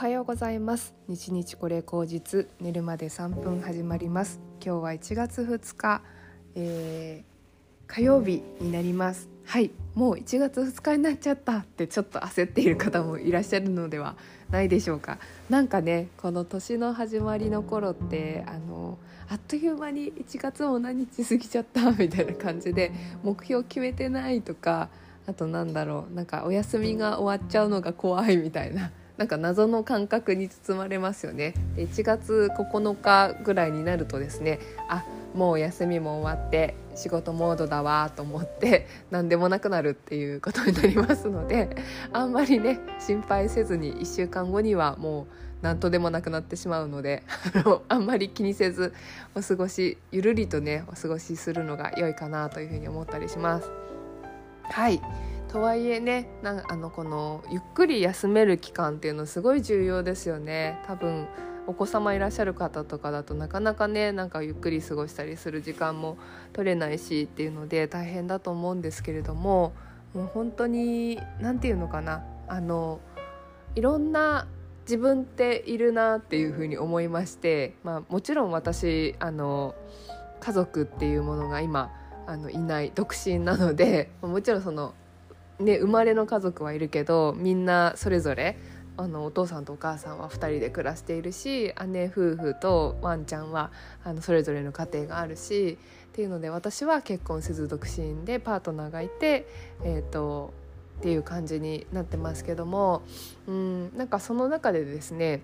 [0.00, 0.94] はようございます。
[1.08, 4.40] 日日これ口実寝るまで3分始まります。
[4.64, 6.00] 今日は1月2日、
[6.54, 9.28] えー、火曜日になります。
[9.44, 14.16] はいもう1月2日になっちゃったってちょっと焦っている方もいらっしゃるのでは
[14.48, 15.18] ないでしょうか。
[15.50, 18.96] なんかねこの年の始まりの頃ってあの
[19.28, 22.90] あっという間に1月も何日過ぎちゃった みたいな感じで
[23.22, 24.88] 目標決めてないとか
[25.26, 41.68] あとなんだろうなんかお休みが終わっちゃうのが怖いみたいななんか謎の感覚に包まれますよねで1月9日ぐらいになるとですねあもう休みも終わって仕事モードだわと思って 何でもなくなるっていうことになりますので
[42.14, 45.26] あんまりね心配せずに1週間後にはもう
[45.60, 47.22] 何とでもなくなってしまうので
[47.62, 48.94] あのあんまり気にせず
[49.34, 53.70] お過ごしゆるりとねお過ごしするのが良いかなというふうに思ったりします。
[54.62, 54.98] はい
[55.50, 60.80] とはいえねなあのこのゆっくり休める期間っていうのすごい重要ですよね。
[60.86, 61.26] 多分
[61.66, 66.18] お子様いらっしゃる方とかだとなかなかねなんかゆっくり過ごしたりする時間も
[66.52, 69.72] 取れないしっていうので大変だと思うんですけれども
[70.14, 72.24] もう本当に何て言うのかな。
[72.46, 73.00] あの
[73.74, 74.46] いろんな
[74.82, 79.74] 自分っているなっていうふうに思いまして、まあ、もちろん私あの
[80.38, 81.90] 家族っていうものが今
[82.26, 84.94] あのいない独身なのでもちろんその
[85.60, 88.56] ね、生まれの家族はいるけどみんなそれぞれ
[88.96, 93.70] あのお父さんとお母さんは2人で暮らしているし姉夫婦とワンちゃんは
[94.04, 99.46] あのそれぞれの家庭があるしっていうので私は結婚せず独身でパートナーがいて、
[99.84, 100.52] えーと、
[100.98, 103.02] っていう感じになってますけども
[103.46, 105.42] うんなんかその中でですね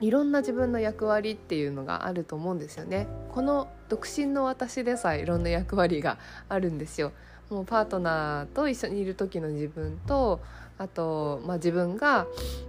[0.00, 3.08] いろんな自分の役割っていうのがあると思うんですよね。
[3.32, 7.10] この独身の私でさえいろんな役割があるんですよ。
[7.50, 10.40] もうパートナーと一緒にいる時の自分と
[10.76, 12.26] あと、まあ、自分が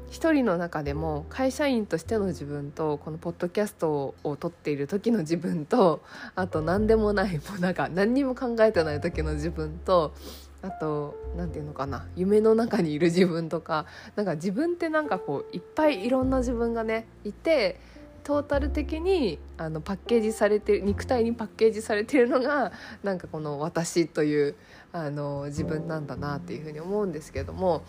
[0.10, 6.02] 一人の中でも会社員としての自分とこのポッドキャストを撮っている時の自分と
[6.36, 10.14] あと何でもないもうなんか何にも考えてない時の自分と
[10.62, 17.80] あと何て言うのかな夢の中にいる自分とかなんか自分ってなんかこういっぱいいろんな自分がねいて
[18.24, 22.72] トータル的にあのパッケージされて肉体にパッケージされてるのが
[23.04, 24.56] なんかこの私という
[24.92, 27.84] あの自分なんだなっていうふうに思うんですけども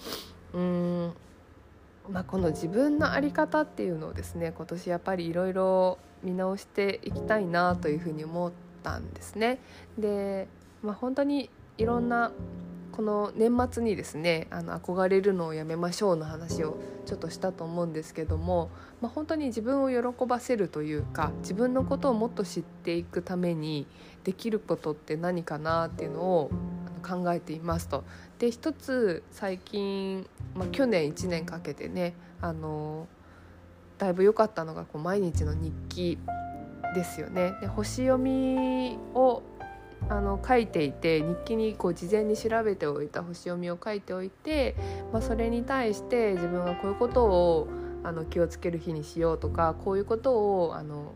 [0.52, 1.12] うん、
[2.10, 8.52] まあ、この自分の在り方っていうのをですね今年やっぱりいろいろ見直していきたいなというふうに思っ
[8.82, 9.58] たんですね。
[9.98, 10.48] で、
[10.82, 12.30] まあ、本当にいろんな
[13.00, 18.69] この年末にですねあの憧れるのをやめましょうの話をちょっとしたと思うんですけども、
[19.00, 23.87] まあ、本当に自分を喜ばせるというか自分のことをもっと知っていくために
[24.22, 26.50] できることって何かなっていうのを
[27.03, 28.05] 考えていますと。
[28.39, 32.12] で一つ最近、まあ、去年1年かけてね
[32.43, 33.09] あの
[33.97, 36.19] だいぶ良かったのがこう毎日の日記
[36.94, 37.55] ですよね。
[37.62, 39.43] で星読みを
[40.09, 44.75] あの書いていて日記にこう事前に調べておいた星読みを書いておいて、
[45.12, 47.69] まあ、それに対して自分はこういうことを
[48.03, 51.15] あの気をつける日にしようとかこういうことをあの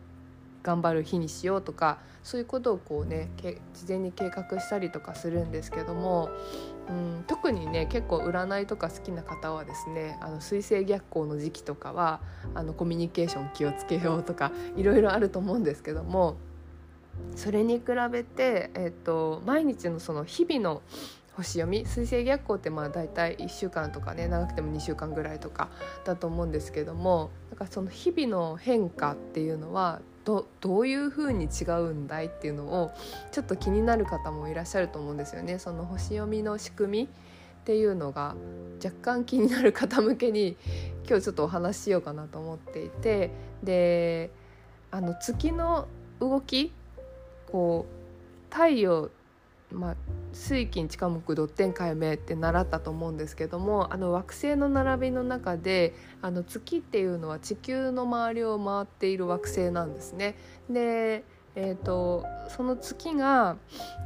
[0.65, 3.29] 頑張る日にしようとかそういうことをこうね
[3.73, 6.31] 事前に計画したりとかするんですけども、
[6.89, 12.19] うん、特にね結構占いとか好きな方はですねあの水星逆行の時期とかは
[12.55, 16.37] あのコミュニケーション気をつけようとかいろいろあると思うんですけども
[17.35, 20.81] それに比べて、えーと、毎日のその日々の
[21.35, 25.69] 星読み水星逆行ってまあ大体1週間とかね長くても2週間ぐらいとか
[26.05, 32.91] だと思うんですけどもなんかその日々の変化っていうのはどどういう風に違うんだいっていうのを
[33.31, 35.59] ちょっと気になる方もいらっしゃると思うんですよね。
[35.59, 37.07] その星読みの仕組みっ
[37.65, 38.35] ていうのが
[38.83, 40.57] 若干気になる方向けに
[41.07, 43.31] 今日ちょっとお話ししようかなと思っていて
[43.63, 44.31] で
[44.89, 45.87] あの月の
[46.19, 46.71] 動き
[47.55, 49.09] こう太陽
[49.71, 49.95] まあ、
[50.31, 60.35] 水金地下木土天海明って習ったと思うんですけどもあの惑星の並びの中であの月っていうのは地球の周りを回っている惑星なんですね。
[60.69, 61.23] で
[61.55, 63.55] えーと、その月が、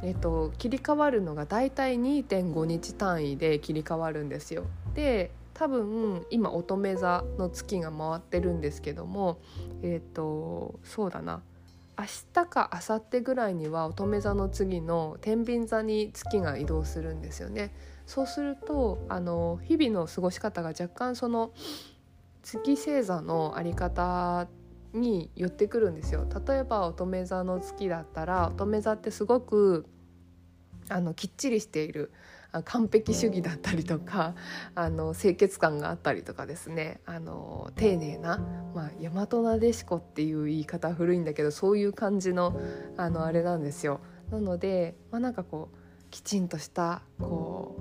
[0.04, 4.66] えーと、切り替わるのがだいたい2.5日単位で切り替わるんですよ。
[4.94, 9.38] で多分今乙女座の月が回ってるんですけども
[9.82, 11.42] えっ、ー、とそうだな
[12.00, 17.74] 明日か明後日ぐらいには乙女座の次の天秤座に月が移動するんですよね。
[18.06, 21.52] そうするとあの日々の過ごし方が若干その
[22.42, 24.48] 月星座のあり方
[24.94, 26.26] に寄ってくるんですよ。
[26.46, 29.84] 例えば乙女座の月だったら乙女座ってすごく
[30.88, 32.12] あのきっちりしている
[32.64, 34.34] 完璧主義だったりとか
[34.74, 38.38] あの清潔感があったりとかですねあの丁寧な、
[38.74, 42.60] まあ、大和なでしこっていう言い方は古いんだけどそういう感じの
[42.96, 44.00] あのあれなんですよ。
[44.30, 45.76] なので、まあ、なんかこう
[46.10, 47.76] きちんとしたこ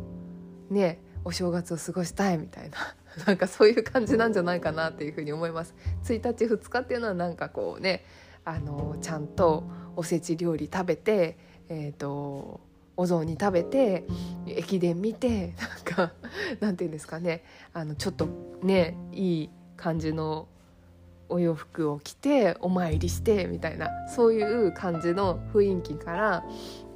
[0.70, 2.78] うねお正月を過ごしたいみたいな
[3.26, 5.76] なんかそういう感じなんじゃないかなっていうふうに思います。
[6.04, 8.04] 1日2日っていうのはなんかこうね
[8.46, 9.64] あのちゃんと
[9.96, 11.38] おせち料理食べて、
[11.68, 12.62] えーと、
[13.00, 14.04] お雑煮食べて
[14.46, 16.12] 駅伝見てなんか
[16.60, 17.46] なんていうんですかね。
[17.72, 18.28] あのちょっと
[18.62, 20.50] ねいい感じの
[21.30, 26.44] お洋服を着てお参りしてみたいなそういう感じの雰囲気から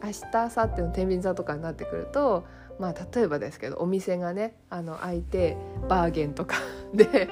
[0.04, 2.46] 明日明後日の天秤座とかになってくると
[2.80, 5.56] まあ例えばですけどお店がねあの開いて
[5.88, 6.58] バーゲンとか
[6.94, 7.30] で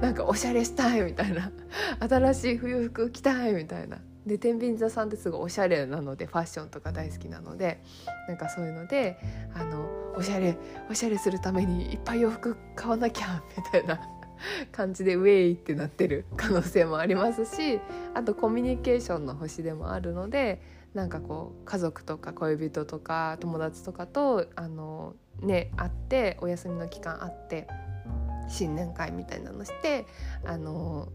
[0.00, 1.50] なんかおしゃれしたいみたいな
[1.98, 7.82] 新しい冬服着たいみたいなで天秤座さんってすごいおしゃれなのでファッションとか大好きなので
[8.26, 9.18] なんかそういうので
[9.54, 9.86] あの
[10.16, 10.56] おしゃれ
[10.90, 14.00] おしゃれするためにいっぱい洋服買わなきゃみたいな
[14.72, 17.80] 感じでウェイってなってる可能性もありますし
[18.14, 20.60] あとコミュニケーションの星でもあるので
[20.94, 27.66] なんかこう家族とか恋人とか友達とかとあのね会ってお休みの期間あって
[28.48, 30.06] 新年会みたいなのして
[30.44, 31.08] あの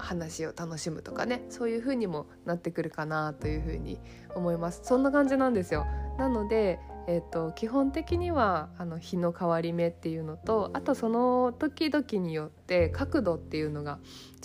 [0.00, 3.98] 話を楽しむとかねそういう風にもなってくるかなという風に
[4.34, 4.80] 思います。
[4.84, 5.86] そんな感じなんですよ。
[6.18, 13.98] なのでえーと、基本的にはあの日の変わり目っていうのとあとその時々によって角度っていうのが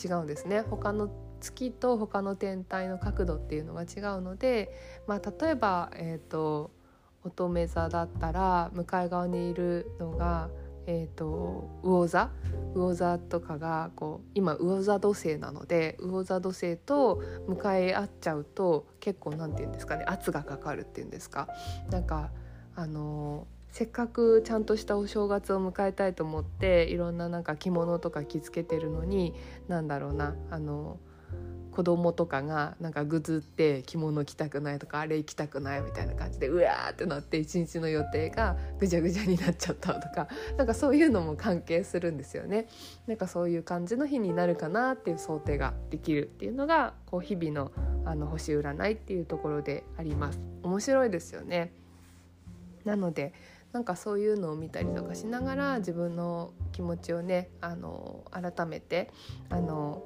[0.03, 0.61] 違うんですね。
[0.61, 1.09] 他の
[1.41, 4.71] 月と他の天体の角度っていうのが違うので、
[5.05, 6.71] まあ、例えば、えーと、
[7.23, 10.49] 乙女座だったら向かい側にいるのが、
[10.87, 12.31] えーと、魚座？
[12.75, 21.47] 魚座とかがこう今魚座土星なので魚座土星と向かい合っちゃうと結構何て言うんですかね圧がかかるっていうんですか。
[21.89, 22.31] なんか
[22.75, 29.33] あのせっかくちゃんとしたお正月を迎えたいと思っていろんななんか着物とか着付けてるのに
[29.67, 30.97] 何だろうなあの
[31.75, 42.67] 子供とかがなんかぐずって着物着たくないとかあれ着たくないみたいな感じでうわーってなって一日の予定がぐちゃぐちゃになっちゃったとか なんかそういうのも関係するんですよね。
[43.07, 47.71] なんかそういう感じの日になるかなっていう想定ができるっていうのがこう日々の
[48.05, 50.39] あの星占いっていうところであります。
[50.63, 51.73] 面白いですよね。
[52.85, 53.33] なので
[53.73, 59.11] なんかそういうのを見たりとかしながら自分の気持ちをねあの改めて
[59.49, 60.01] あの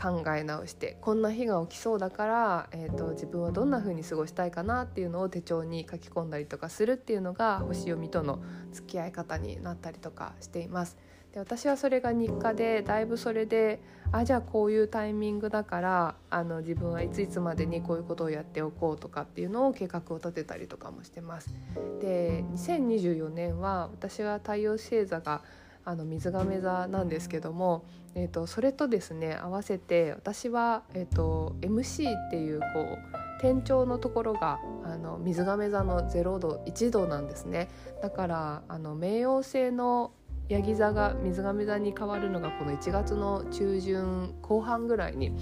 [0.00, 8.42] 考え直してこんな日が起きそうだから、えーと、自分はどんな風に過ごしたいかなっていうのを手帳に書き込んだりとかするっていうのが星読みとの
[8.72, 10.96] 付き合い方になったりとかしています。
[11.32, 13.80] で私はそれが日課でだいぶそれで
[14.10, 21.54] あじゃあこういうタイミングだからあの自分はいついつまでにこういうことをやっておこうとかっていうのを計画を立てたりとかもしてます。
[22.00, 25.42] で2024年は私は太陽星座が
[25.84, 37.68] あの水亀座なんですけども、えーと、それとですね合わせて私は、えーと、MC っていうこう天頂のところがあの水亀座の0度1度なんですね
[38.02, 40.12] だからあの冥王星の
[40.48, 45.32] ヤギ座が水亀座に変わるのがこの1月の中旬後半ぐらいに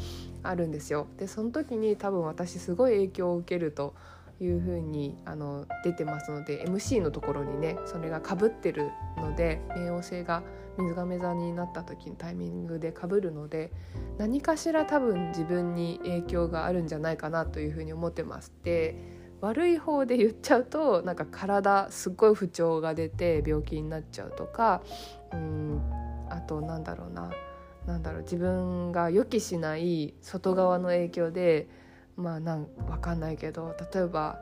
[0.42, 1.06] あるんですよ。
[1.16, 3.94] でその時に多分私すごい影響を受けると
[4.38, 10.42] いうふうにあの出てますので MC のところにねそれがかぶってるので冥王星が
[10.78, 13.72] 水亀座になった時のタイミングでかぶるので
[14.16, 18.52] 何かしら多分自分に影響があるんじゃないかなというふうに思ってます。
[18.62, 24.82] で悪い方で言っちゃうとなんか体すっごい不調が出て病気になっちゃうとか
[25.32, 25.80] うん
[26.28, 27.30] あとなんだろうな
[27.86, 31.68] なんだろう自分が予期しない外側の影響で
[32.16, 34.40] まあなん分かんないけど例えば、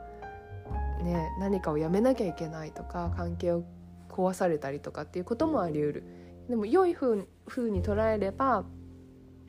[1.03, 3.63] ね、何かをやめなきゃいけないとか関係を
[4.09, 6.16] 壊されたりとかっていうこともありうる。
[6.49, 7.17] でも良い風
[7.71, 8.65] に捉えれば、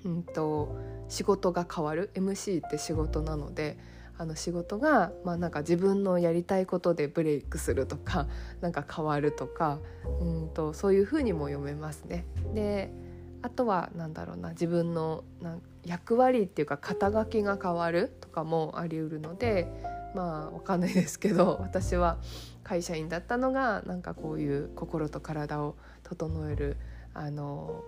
[0.05, 0.77] うんと
[1.09, 3.79] 仕事が変わる MC って仕事なので
[4.19, 8.27] あの仕事が、まあ、なんか自分のやりたいことでブレイクするとか
[8.61, 9.79] なんか変わるとか
[10.21, 12.27] うんとそういうふうにも読めますね。
[12.55, 12.93] で
[13.41, 19.73] あとは何だろうな自分のな役割っていうか肩書きが変わるとかもありうるので
[20.15, 22.19] まあわかんないですけど私は
[22.65, 25.77] 会社員だったのがなんかこういう心と体を
[26.09, 26.77] 整える
[27.15, 27.85] あの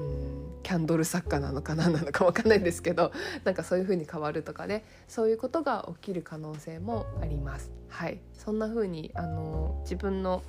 [0.00, 3.12] うんキャンドル作家なのか何なのか分かんないんですけど
[3.44, 7.70] なんかそういう風に変わるとかねそういうことが起きる可能性もあります。
[7.88, 10.42] はい、そんな風にあの自分の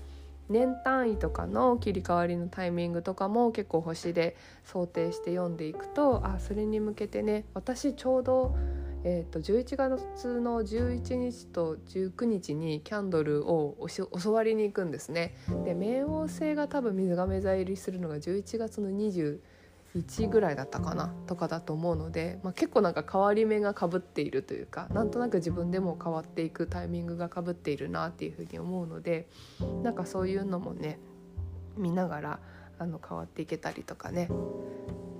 [0.49, 8.55] 年単位とかの切り替わりのタイミングとかも結構星で想定して読んでいくとあそれに向けてね私ちょうど
[9.05, 13.75] えーと、11月の11日と19日にキャンドルを
[14.21, 15.35] 教わりに行くんですね。
[15.65, 29.27] で冥王星が多分水亀座入りするのが11月の21ぐらいだったかなとかだと思うので、まあ、結構なんか変わり目がかぶっているというかなんとなく自分でも変わっていくタイミングがかぶっているなっていうふうに思うので
[29.83, 30.97] なんかそういうのもね
[31.75, 32.39] 見ながら
[32.79, 34.29] あの変わっていけたりとかね。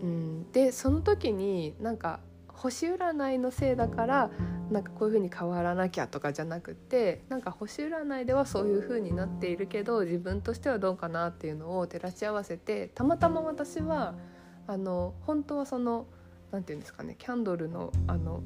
[0.02, 2.20] うん、でその時になんか
[2.54, 4.32] 星占いのせいだから
[4.72, 14.16] なんかこういう風に変わらなきゃとかじゃなくてなんか星占いではそういう風になっているけど自分としてはどうかなっていうのを照らし合わせてたまたま私は
[14.68, 16.08] あの本当はその
[16.52, 18.42] 何て言うんですかねキャンドルのあの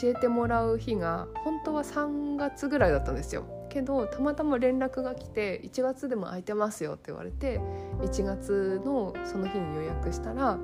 [0.00, 3.44] 教えてもらう日が本当は3月ぐらいだったんですよ。
[3.68, 7.58] けどたまたま連絡が来て1月でも空いてますよって言われて
[8.02, 10.58] 1月のその日に予約したら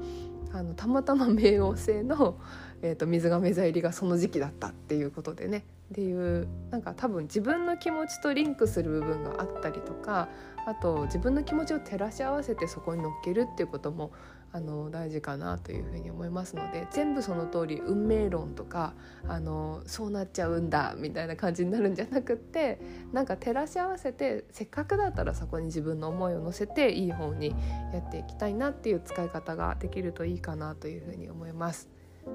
[0.52, 2.38] あのたまたま冥王星の、
[2.82, 5.64] えーと、水亀座入りがその時期だったっていうことでね。
[5.92, 10.28] っていうなんか多分自分の気持ちとリンクする部分があったりとか
[10.68, 14.12] あと自分の気持ちを照らし合わせてそこに乗っけるっていうことも
[14.52, 18.92] あの大事かなというふうに思いますので全部その通り運命論とか
[19.26, 22.80] あのそうなっちゃうんだみたいな感じになるんじゃなくって
[23.12, 27.54] なんか照らし合わせてせっかくだったらそこに自分の思いを乗せていい方に
[27.94, 31.88] やっていきたいなっていう使い方ができるといいかなというふうに思います。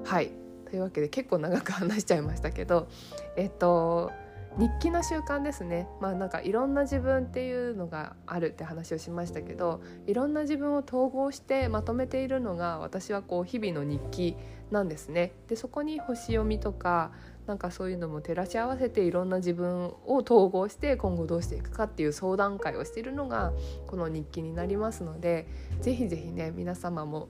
[0.04, 0.32] はい
[0.70, 2.88] というわけで結構長く話しちゃいましたけど
[3.36, 4.10] えっと
[4.56, 14.36] 日記の習慣ですねまあなんかいろんな自分っていうのがあるって話をしましたけどいろんな自分を統合してまとめているのが私はこう日々の日記
[14.70, 15.32] なんですね。
[15.48, 17.12] でそこに星読みとか
[17.46, 23.52] なんかそういうのも照らし合わせていろんな自分を統合して今後どうしていくかっていう相談会をしているのが
[23.86, 25.46] この日記になりますので
[25.80, 27.28] ぜひぜひね皆様も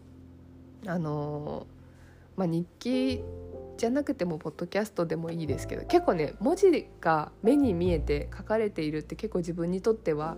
[0.86, 3.24] あのー、まあ、日記
[3.76, 10.36] じゃなくてもポッドキャストでもいいですけど結構ね文字が目に見えて書かれているって結構自分にとっては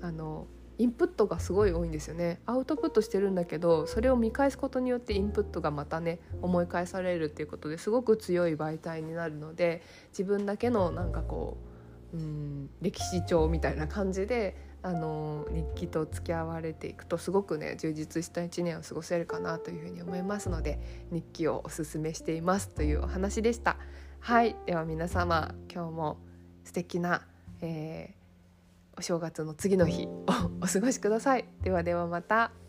[0.00, 0.46] あの
[0.78, 2.40] インプットがすごい多いんですよね。
[2.46, 11.56] アウトプットしてるんだけどそれを見返すことによってインプットがまたね思い返されるっていうことですごく強い媒体になるので自分だけのなんかこ
[12.14, 20.78] ううん歴史帳みたいな感じであの日記と付き合われていくとすごくね充実した1年を過ごせるかなというふうに思いますので
[21.10, 23.76] 日記をおすすめしていますというお話でした。
[24.20, 26.18] はいでは皆様今日も
[26.64, 27.26] 素敵な、
[27.60, 30.22] えー、お正月の次の日を
[30.60, 31.44] お過ごしください。
[31.62, 32.67] ではではまた。